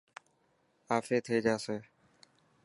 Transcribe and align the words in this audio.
آفي 0.97 1.17
ٿي 1.25 1.37
جاسي. 1.45 1.77